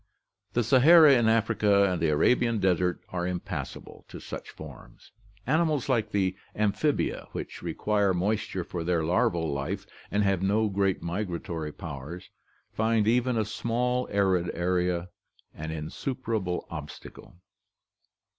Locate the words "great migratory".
10.69-11.71